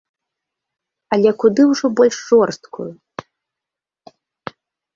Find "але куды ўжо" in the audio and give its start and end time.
1.17-1.85